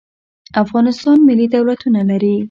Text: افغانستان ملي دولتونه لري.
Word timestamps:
افغانستان 0.63 1.17
ملي 1.27 1.47
دولتونه 1.55 2.01
لري. 2.09 2.35